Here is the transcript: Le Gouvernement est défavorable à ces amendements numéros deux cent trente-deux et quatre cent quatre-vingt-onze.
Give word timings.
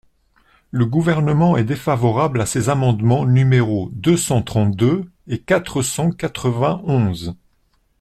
Le 0.71 0.87
Gouvernement 0.87 1.57
est 1.57 1.63
défavorable 1.63 2.41
à 2.41 2.47
ces 2.47 2.69
amendements 2.69 3.23
numéros 3.23 3.91
deux 3.93 4.17
cent 4.17 4.41
trente-deux 4.41 5.05
et 5.27 5.37
quatre 5.37 5.83
cent 5.83 6.09
quatre-vingt-onze. 6.09 7.35